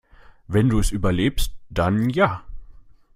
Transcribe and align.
Wenn 0.47 0.67
du 0.67 0.79
es 0.79 0.89
überlebst, 0.89 1.51
dann 1.69 2.09
ja. 2.09 2.43